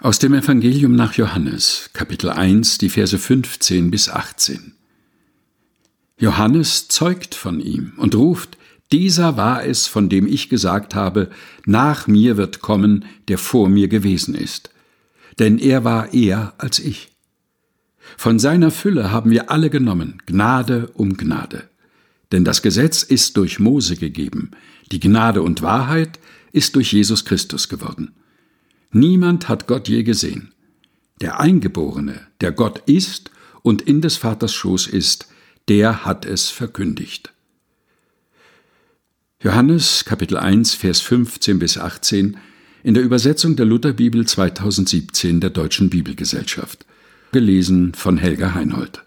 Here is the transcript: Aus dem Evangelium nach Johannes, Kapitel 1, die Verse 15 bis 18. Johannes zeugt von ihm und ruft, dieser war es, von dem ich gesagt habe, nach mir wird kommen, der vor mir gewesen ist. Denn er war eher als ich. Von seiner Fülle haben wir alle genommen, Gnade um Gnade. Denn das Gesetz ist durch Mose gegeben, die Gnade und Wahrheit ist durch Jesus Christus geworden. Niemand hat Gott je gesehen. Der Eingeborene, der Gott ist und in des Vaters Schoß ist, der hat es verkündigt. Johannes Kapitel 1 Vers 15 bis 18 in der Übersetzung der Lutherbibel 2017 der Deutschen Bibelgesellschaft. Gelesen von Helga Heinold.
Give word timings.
Aus 0.00 0.20
dem 0.20 0.32
Evangelium 0.32 0.94
nach 0.94 1.14
Johannes, 1.14 1.90
Kapitel 1.92 2.30
1, 2.30 2.78
die 2.78 2.88
Verse 2.88 3.18
15 3.18 3.90
bis 3.90 4.08
18. 4.08 4.74
Johannes 6.20 6.86
zeugt 6.86 7.34
von 7.34 7.58
ihm 7.58 7.94
und 7.96 8.14
ruft, 8.14 8.56
dieser 8.92 9.36
war 9.36 9.64
es, 9.64 9.88
von 9.88 10.08
dem 10.08 10.28
ich 10.28 10.48
gesagt 10.48 10.94
habe, 10.94 11.30
nach 11.66 12.06
mir 12.06 12.36
wird 12.36 12.60
kommen, 12.60 13.06
der 13.26 13.38
vor 13.38 13.68
mir 13.68 13.88
gewesen 13.88 14.36
ist. 14.36 14.70
Denn 15.40 15.58
er 15.58 15.82
war 15.82 16.14
eher 16.14 16.54
als 16.58 16.78
ich. 16.78 17.08
Von 18.16 18.38
seiner 18.38 18.70
Fülle 18.70 19.10
haben 19.10 19.32
wir 19.32 19.50
alle 19.50 19.68
genommen, 19.68 20.22
Gnade 20.26 20.90
um 20.94 21.16
Gnade. 21.16 21.68
Denn 22.30 22.44
das 22.44 22.62
Gesetz 22.62 23.02
ist 23.02 23.36
durch 23.36 23.58
Mose 23.58 23.96
gegeben, 23.96 24.52
die 24.92 25.00
Gnade 25.00 25.42
und 25.42 25.60
Wahrheit 25.60 26.20
ist 26.52 26.76
durch 26.76 26.92
Jesus 26.92 27.24
Christus 27.24 27.68
geworden. 27.68 28.14
Niemand 28.90 29.48
hat 29.48 29.66
Gott 29.66 29.88
je 29.88 30.02
gesehen. 30.02 30.52
Der 31.20 31.40
Eingeborene, 31.40 32.20
der 32.40 32.52
Gott 32.52 32.82
ist 32.86 33.30
und 33.62 33.82
in 33.82 34.00
des 34.00 34.16
Vaters 34.16 34.54
Schoß 34.54 34.86
ist, 34.86 35.28
der 35.68 36.04
hat 36.04 36.24
es 36.24 36.48
verkündigt. 36.48 37.32
Johannes 39.42 40.04
Kapitel 40.04 40.36
1 40.36 40.74
Vers 40.74 41.00
15 41.00 41.58
bis 41.58 41.78
18 41.78 42.38
in 42.82 42.94
der 42.94 43.02
Übersetzung 43.02 43.56
der 43.56 43.66
Lutherbibel 43.66 44.26
2017 44.26 45.40
der 45.40 45.50
Deutschen 45.50 45.90
Bibelgesellschaft. 45.90 46.86
Gelesen 47.32 47.92
von 47.94 48.16
Helga 48.16 48.54
Heinold. 48.54 49.04